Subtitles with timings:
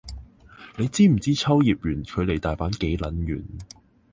[0.77, 3.43] 你知唔知秋葉原距離大阪幾撚遠